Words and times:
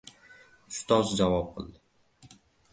Ustod 0.71 1.13
javob 1.21 1.53
qildi: 1.61 2.35